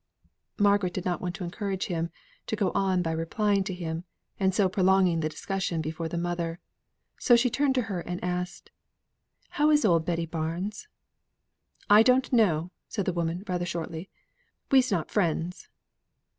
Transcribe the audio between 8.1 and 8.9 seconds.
asked,